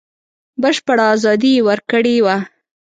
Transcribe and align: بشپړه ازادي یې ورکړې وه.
بشپړه 0.61 1.05
ازادي 1.15 1.51
یې 1.55 1.65
ورکړې 1.67 2.15
وه. 2.25 2.37